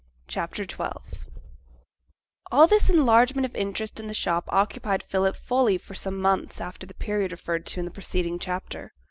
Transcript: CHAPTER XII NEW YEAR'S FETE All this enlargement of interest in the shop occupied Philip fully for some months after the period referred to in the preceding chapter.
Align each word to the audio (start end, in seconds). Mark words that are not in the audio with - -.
CHAPTER 0.27 0.63
XII 0.63 0.67
NEW 0.79 0.85
YEAR'S 0.85 1.09
FETE 1.11 1.31
All 2.51 2.65
this 2.65 2.89
enlargement 2.89 3.45
of 3.45 3.53
interest 3.55 3.99
in 3.99 4.07
the 4.07 4.15
shop 4.15 4.45
occupied 4.47 5.03
Philip 5.03 5.35
fully 5.35 5.77
for 5.77 5.93
some 5.93 6.17
months 6.19 6.59
after 6.59 6.87
the 6.87 6.95
period 6.95 7.31
referred 7.31 7.67
to 7.67 7.79
in 7.81 7.85
the 7.85 7.91
preceding 7.91 8.39
chapter. 8.39 8.93